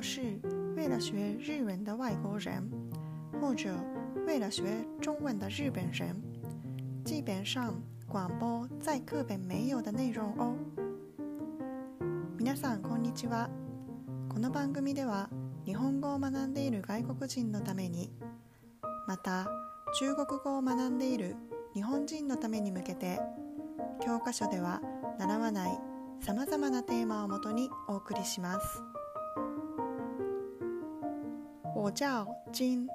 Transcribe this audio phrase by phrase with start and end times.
[0.00, 0.22] 要是
[0.76, 2.66] 为了学日文的外国人，
[3.38, 3.70] 或者
[4.26, 4.64] 为了学
[4.98, 6.16] 中文的日本人，
[7.04, 7.74] 基本上
[8.08, 10.56] 广播在课本没有的内容哦。
[12.38, 13.50] 皆さんこんにちは。
[14.30, 15.28] この番組では
[15.66, 18.10] 日本語を学んでいる外国人のために、
[19.06, 19.46] また
[19.98, 21.36] 中国語を学んでいる
[21.74, 23.20] 日本人のために向けて、
[24.02, 24.80] 教科書では
[25.18, 25.78] 習わない
[26.22, 28.82] さまざまなテーマをもとにお送りします。
[31.80, 32.86] 我叫金。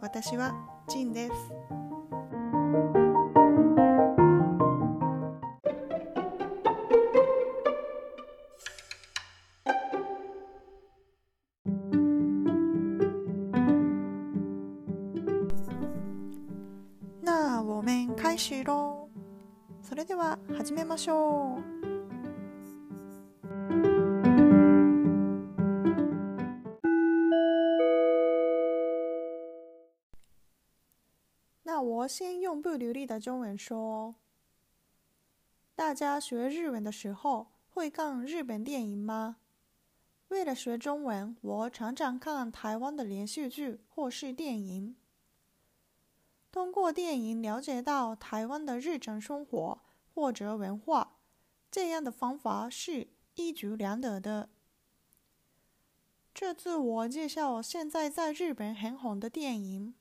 [0.00, 0.52] 私は
[0.88, 1.32] ジンです。
[17.22, 19.08] 那我们开始喽。
[19.80, 21.83] それでは始めましょう。
[32.04, 34.14] 我先用不流利的中文说：
[35.74, 39.36] 大家学日文的时候会看日本电影吗？
[40.28, 44.96] 为了学中文，我常常看台湾的连续剧或是电影。
[46.52, 49.80] 通过电影了解到台湾的日常生活
[50.12, 51.16] 或者文化，
[51.70, 54.50] 这样的方法是一举两得的。
[56.34, 59.94] 这次我介绍现在在日本很红的电影。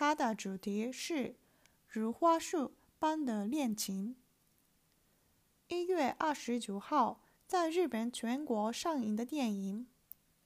[0.00, 1.34] 它的主题是
[1.88, 4.14] 如花树般的恋情。
[5.66, 9.88] 一月二十九号在日本全国上映的电影，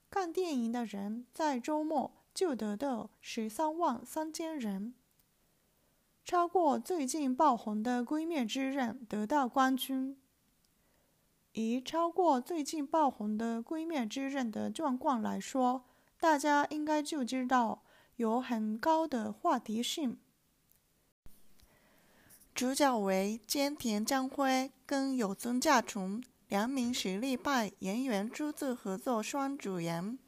[0.09, 4.95] 看电影的人在周末就得到十三万三千人，
[6.25, 10.17] 超过最近爆红的《闺蜜之刃》得到冠军。
[11.53, 15.85] 以超过最近爆红的《闺蜜之刃》的状况来说，
[16.19, 17.82] 大家应该就知道。
[18.17, 20.19] 有很高的话题性。
[22.55, 30.19] 主角为菅田将晖跟有村架纯两名实力派演员初次合作双主演，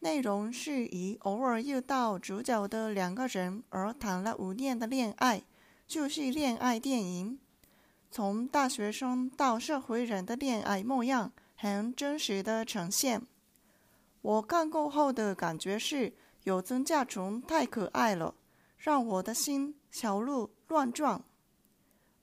[0.00, 5.42] 内容是以偶尔遇到主角的两个人而谈了五年的恋爱，
[5.86, 7.38] 就是恋爱电影。
[8.10, 13.22] 从大学生到社会人的恋爱模样，很真实的呈现。
[14.20, 16.12] 我看过后的感觉是。
[16.48, 18.34] 有增加虫太可爱了，
[18.78, 21.22] 让我的心小鹿乱撞。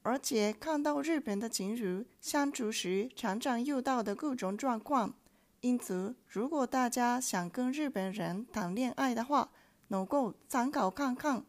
[0.01, 5.13] 而且看到日本的情侣相处时常常遇到的各种状况，
[5.61, 9.51] 因此如果大家想跟日本人谈恋爱的话，
[9.89, 11.45] 能够参考看看。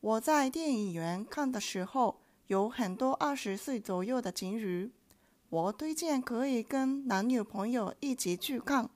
[0.00, 4.92] 我在电影院看的时候，有很多二十岁左右的情侣，
[5.48, 8.88] 我推荐可以跟男女朋友一起去看。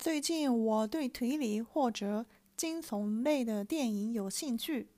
[0.00, 2.24] 最近我对推理或者
[2.56, 4.88] 惊悚类的电影有兴趣。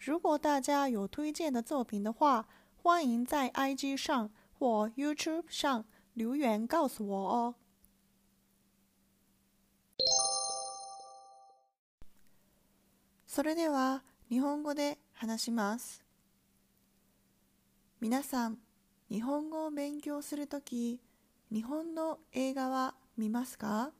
[0.00, 7.54] 如果大家有推荐的作品的话，欢迎在 IG 上或 YouTube 上留言告诉我哦。
[13.24, 16.02] それでは日本語で話します。
[18.00, 18.58] 皆さん、
[19.08, 21.00] 日本語を勉強するとき、
[21.52, 23.92] 日本の映画は見ますか？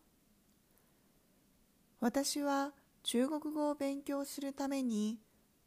[2.02, 2.72] 私は
[3.04, 5.20] 中国語を勉強するために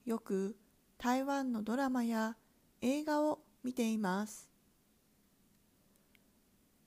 [0.03, 0.57] よく
[0.97, 2.35] 台湾のドラマや
[2.81, 4.49] 映画を見ています。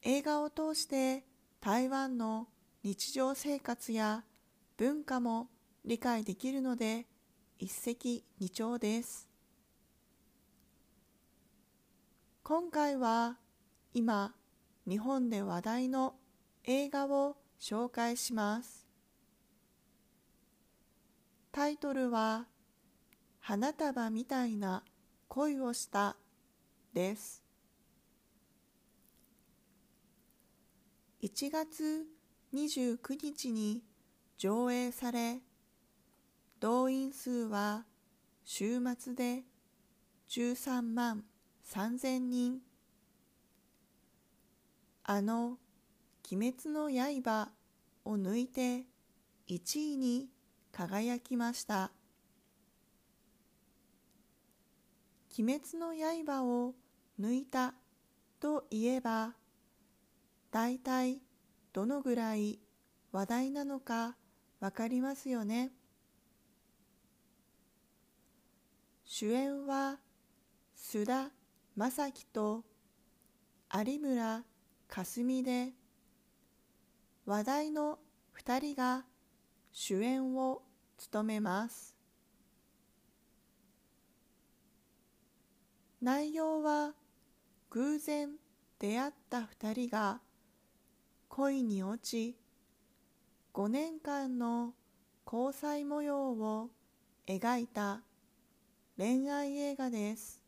[0.03, 1.25] 映画を通して
[1.63, 2.49] 台湾の
[2.83, 4.23] 日常生活や
[4.77, 5.49] 文化も
[5.83, 7.07] 理解できるので
[7.59, 9.31] 一石二鳥です。
[12.43, 13.39] 今回は
[13.95, 14.35] 今
[14.87, 16.17] 日本で話題の
[16.65, 18.78] 映画を紹介します。
[21.59, 22.45] タイトルは
[23.41, 24.85] 花束みたいな
[25.27, 26.17] 恋をした
[26.95, 27.43] です。
[31.21, 32.07] 1月
[32.55, 33.83] 29日に
[34.37, 35.41] 上映され
[36.61, 37.87] 動員数は
[38.45, 39.43] 週末で
[40.29, 41.25] 13万
[41.69, 42.61] 3000人。
[45.03, 45.59] あの
[46.31, 47.51] 「鬼滅の刃」
[48.07, 48.87] を抜いて
[49.49, 50.29] 1位に
[50.73, 51.91] 輝きました。
[55.39, 55.95] 鬼滅の
[56.25, 56.75] 刃を
[57.21, 57.75] 抜いた
[58.41, 59.35] といえば
[60.51, 61.21] 大体
[61.73, 62.59] どのぐらい
[63.13, 64.17] 話題なのか
[64.61, 65.71] わかりますよね。
[69.05, 69.99] 主演は
[70.77, 71.31] 須田
[71.77, 72.65] 将暉と
[73.73, 74.45] 有村
[74.89, 75.73] 架純で
[77.27, 77.99] 話題の
[78.37, 79.05] 2人が
[79.81, 80.61] 主演を
[80.97, 81.95] 務めます。
[86.03, 86.95] 内容は
[87.71, 88.31] 偶然
[88.81, 90.21] 出会った2人が
[91.29, 92.37] 恋に落ち
[93.55, 94.75] 5年間の
[95.25, 96.71] 交際模様を
[97.29, 98.01] 描いた
[98.97, 100.43] 恋愛映画です。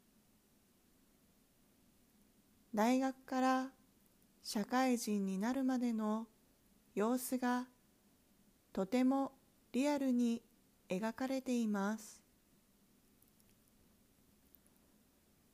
[2.75, 3.67] 大学から
[4.43, 6.27] 社会人になるまでの
[6.97, 7.67] 様子が
[8.73, 9.33] とても
[9.73, 10.43] リアルに
[10.89, 12.23] 描かれています。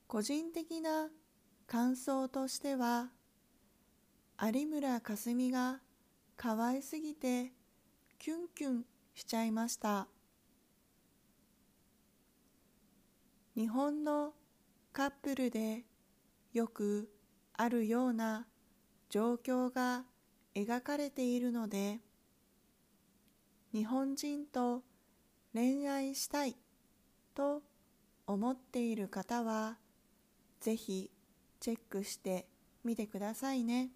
[0.06, 1.08] 個人的な
[1.66, 3.10] 感想としては
[4.40, 5.80] 有村架純が
[6.36, 7.52] 可愛すぎて
[8.18, 8.84] キュンキュン
[9.14, 10.08] しちゃいました。
[13.56, 14.34] 日本の
[14.92, 15.84] カップルで
[16.52, 17.08] よく
[17.54, 18.46] あるような
[19.08, 20.04] 状況が
[20.54, 22.00] 描かれているので
[23.76, 24.80] 日本人と
[25.52, 26.56] 恋愛したい
[27.34, 27.60] と
[28.26, 29.76] 思っている方は
[30.60, 31.10] ぜひ
[31.60, 32.46] チェックして
[32.84, 33.90] みてくださいね。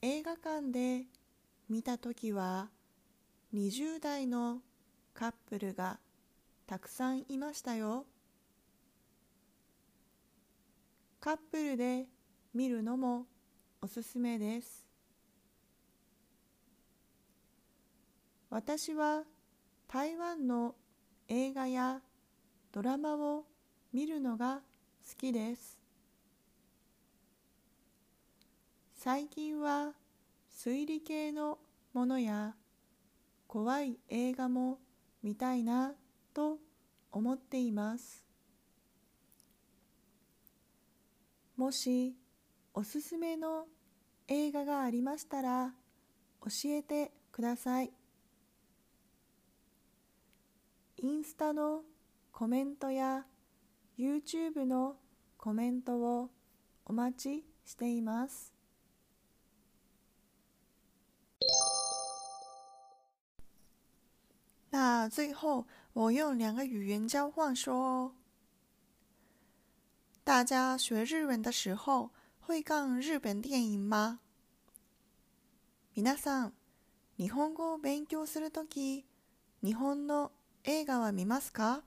[0.00, 1.04] 映画館で
[1.68, 2.70] 見た時は
[3.52, 4.60] 20代の
[5.12, 5.98] カップルが
[6.66, 8.06] たくさんいましたよ。
[11.20, 12.06] カップルで
[12.54, 13.26] 見るのも
[13.82, 14.85] おすすめです。
[18.48, 19.24] 私は
[19.88, 20.74] 台湾の
[21.28, 22.00] 映画や
[22.72, 23.44] ドラマを
[23.92, 24.60] 見るのが
[25.08, 25.78] 好きです。
[28.94, 29.92] 最近は
[30.50, 31.58] 推理系の
[31.92, 32.54] ものや
[33.46, 34.78] 怖い映画も
[35.22, 35.92] 見たいな
[36.34, 36.58] と
[37.12, 38.24] 思っています。
[41.56, 42.14] もし
[42.74, 43.66] おすすめの
[44.28, 45.72] 映画がありましたら
[46.42, 47.95] 教えてください。
[51.06, 51.82] インスタの
[52.32, 53.26] コメントや
[53.96, 54.96] YouTube の
[55.36, 56.30] コメントを
[56.84, 58.52] お待ちしています
[64.70, 68.12] 那最后，我用两个语言交换说哦。
[70.24, 72.10] 大家学日文的时候
[72.40, 74.18] 会看日本電影吗？
[75.94, 76.52] 皆さん、
[77.16, 79.04] 日本語を勉強するとき、
[79.62, 80.32] 日本の
[80.65, 81.83] 映画は見ますか？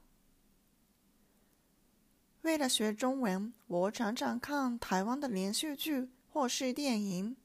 [2.43, 7.37] 为了学中文，我常常看台湾的连续剧或是电影。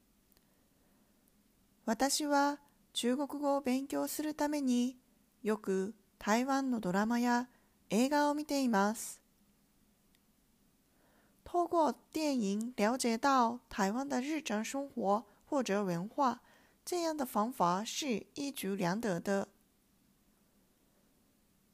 [1.84, 2.58] 私は
[2.92, 4.98] 中国語を勉強するために
[5.42, 7.48] よく台湾のドラマや
[7.88, 9.20] 映画を見ています。
[11.44, 16.40] 透过电影了解到台湾的日常生活或者文化，
[16.84, 19.48] 这样的方法是一举两得的。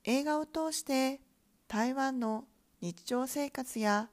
[0.04, 1.22] 映画を通して
[1.68, 2.46] 台湾の
[2.82, 4.10] 日常生活や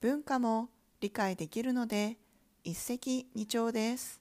[0.00, 0.68] 文化も
[1.00, 2.16] 理解できるので
[2.62, 4.20] 一石二鳥です。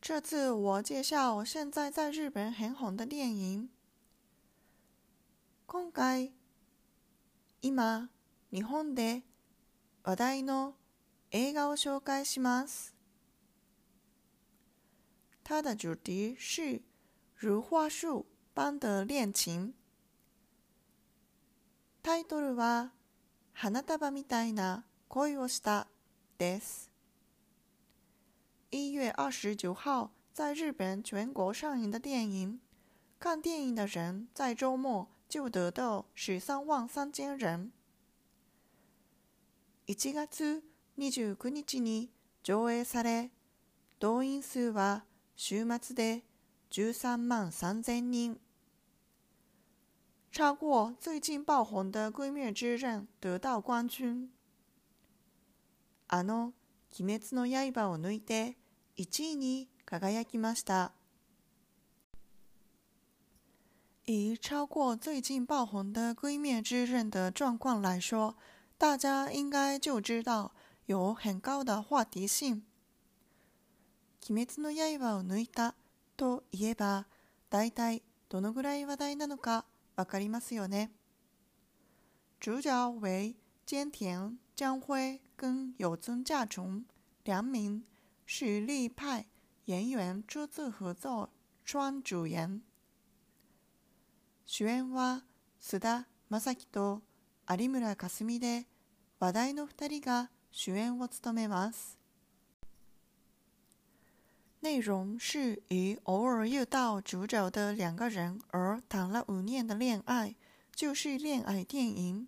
[0.00, 3.68] 这次我介绍现在在日本很红的电影。
[5.66, 6.32] 今回、
[7.60, 8.08] 今、
[8.52, 9.24] 日本で
[10.04, 10.76] 話題の
[11.32, 12.94] 映画を紹介します。
[15.42, 16.80] 它的主题是
[17.34, 19.74] 如花树般的恋情。
[22.02, 22.90] タイトルは
[23.52, 25.86] 花束みたいな恋をした
[26.38, 26.90] です。
[28.70, 32.58] 一月二十九号在日本全国上映的电影，
[33.18, 37.70] 看电影的人在周末就得到十三万三千人。
[39.86, 40.62] 1月
[40.96, 42.10] 29日に
[42.42, 43.30] 上映され、
[43.98, 45.04] 動員数は
[45.36, 46.22] 週末で
[46.70, 48.40] 13万3000人。
[50.31, 54.31] 超过最近爆红的《鬼灭之刃》得到冠军。
[56.07, 56.53] あの「
[56.97, 58.57] 鬼滅の刃」を抜いて
[58.95, 60.93] 1位に輝きました。
[64.05, 68.35] 以超过最近爆红的《鬼灭之刃》的状况来说，
[68.77, 70.53] 大家应该就知道
[70.85, 72.63] 有很高的话题性。
[74.27, 75.75] 鬼滅の刃を抜いた
[76.15, 77.07] といえば、
[77.49, 79.65] 大体どのぐらい話題なのか
[79.96, 80.92] わかりますよね。
[82.38, 83.34] 主角为
[83.66, 86.84] 菅田将晖跟有村架纯
[87.24, 87.82] 两名
[88.24, 89.26] 实力派
[89.64, 91.30] 演员初次合作
[91.64, 92.62] 双主演。
[94.44, 95.24] 主演は
[95.60, 97.02] 須田将暉と
[97.48, 98.66] 有村架純で
[99.18, 101.98] 話題の2人が主演を務めます。
[104.66, 110.34] 内容是以偶尔遇到主角的两个人而谈了五年的恋愛，
[110.74, 112.26] 就是恋愛電影。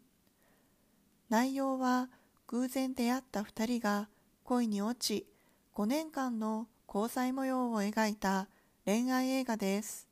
[1.26, 2.08] 内容は
[2.46, 4.08] 偶然出会った二人が
[4.44, 5.26] 恋に落ち、
[5.74, 8.46] 5年間の交際模様を描いた
[8.84, 10.06] 恋愛映画です。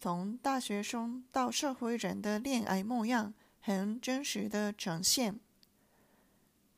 [0.00, 5.34] 从大学生到社会人的恋愛模样很真實的呈現。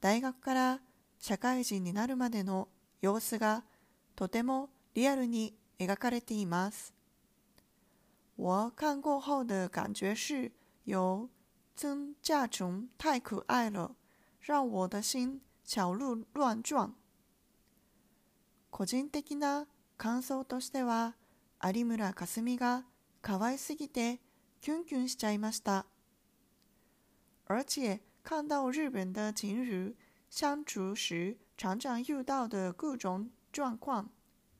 [0.00, 0.80] 大学から
[1.20, 2.66] 社会人になるまでの
[3.00, 3.62] 様子が
[4.16, 6.92] とてもリアルに描かれています。
[8.36, 10.52] 我看过后的感觉是，
[10.84, 11.28] 由
[11.76, 13.96] 曾稼琼太可爱了，
[14.40, 16.94] 让我的心小鹿乱撞。
[18.70, 19.66] 個人的な
[19.96, 21.14] 感想としては、
[21.62, 22.84] 有村架純が
[23.22, 24.20] 可愛すぎて
[24.60, 25.86] キュンキュンしちゃいました。
[27.46, 29.94] 而且看到日本的情侣
[30.28, 34.10] 相处时常常遇到的各种状况，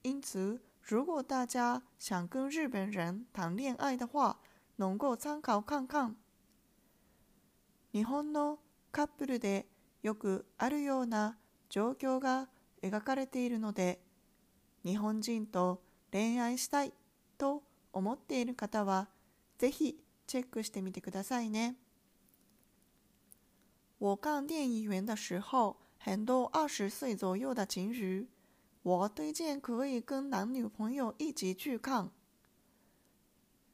[0.03, 4.39] 因此，如果大家想跟日本人谈恋愛的話、
[4.77, 6.15] 能夠参考看看。
[7.91, 8.59] 日本の
[8.93, 9.67] カップルで
[10.01, 11.37] よくあるような
[11.69, 12.47] 状況が
[12.81, 13.99] 描かれているので、
[14.85, 15.81] 日本人と
[16.13, 16.93] 恋愛したい
[17.37, 19.09] と思っている方は、
[19.57, 21.75] ぜひチェックしてみてくださいね。
[23.99, 28.29] 我看电影院的时候，很多二十岁左右的情侣。
[28.85, 32.11] 我推荐可以跟男女朋友一起去看。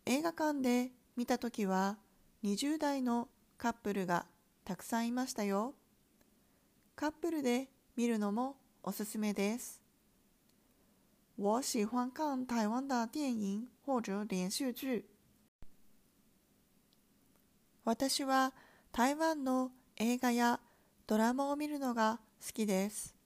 [0.06, 1.98] 映画館で見たときは
[2.46, 3.28] 20代の
[3.58, 4.26] カップルが
[4.64, 5.74] たくさんいましたよ。
[6.96, 9.82] カップルで見るのもおすすめです。
[11.38, 15.10] 我喜欢看台湾的电影或者连续剧。
[17.84, 18.54] 私は
[18.94, 20.62] 台湾の映画や
[21.06, 23.21] ドラマを見るのが好きです。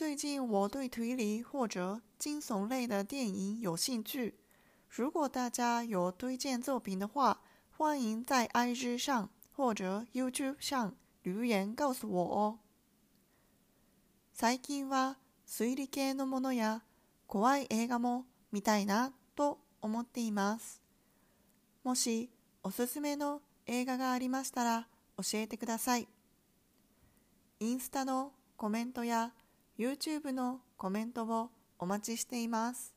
[0.00, 4.38] 最近我对推理或者惊悚类的电影有兴趣。
[4.88, 7.42] 如果大家有推荐作品的话，
[7.76, 12.58] 欢迎在 IG 上或者 YouTube 上留言告诉我哦。
[14.32, 16.80] 最近は推理系のものや
[17.26, 20.80] 怖い映画も見たいなと思っています。
[21.84, 22.30] もし
[22.62, 24.88] おすすめの映画がありましたら
[25.18, 26.08] 教えてください。
[27.58, 29.34] インスタのコメントや
[29.80, 32.94] YouTube のコメントをお待ちしています。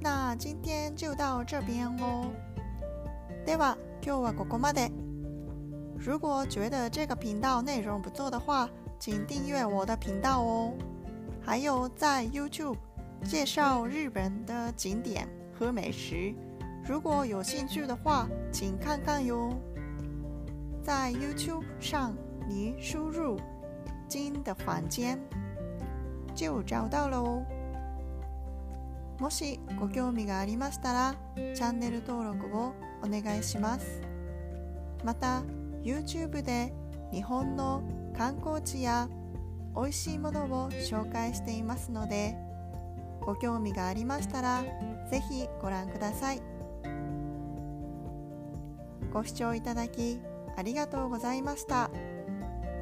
[0.00, 2.30] 那今天就到这边哦。
[3.44, 4.92] では今日はここまで。
[5.98, 10.72] 如果觉得这个频道内容不错的话，请订阅我的频道哦。
[11.44, 12.76] 还有在 YouTube
[13.24, 16.32] 介绍日本的景点和美食。
[16.88, 19.52] 如果有兴趣的话，请看看哟。
[20.82, 22.14] 在 YouTube 上，
[22.48, 23.38] 你输入
[24.08, 25.20] “金的房间”
[26.34, 27.44] 就找到了哦。
[29.20, 34.00] もしご興味がありましたら、チャンネル登録をお願いします。
[35.04, 35.42] また、
[35.82, 36.72] YouTube で
[37.12, 37.82] 日本の
[38.16, 39.10] 観光地や
[39.76, 42.34] 美味しいものを紹介していますので、
[43.20, 44.62] ご興味がありましたら、
[45.10, 46.40] ぜひご覧ください。
[49.12, 50.20] ご視聴いただき
[50.56, 51.90] ありがとうございました。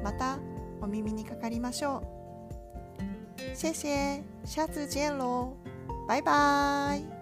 [0.03, 0.37] また
[0.81, 3.55] お耳にかかりましょう。
[3.55, 5.53] 谢谢，下次见喽，
[6.07, 7.16] 拜拜。